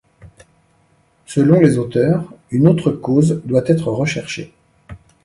[1.27, 4.51] Selon les auteurs, une autre cause doit être recherchée.